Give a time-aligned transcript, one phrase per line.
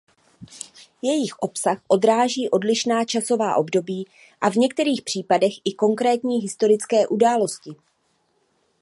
[1.01, 4.07] Jejich obsah odráží odlišná časová období
[4.41, 7.75] a v některých případech i konkrétní historické události.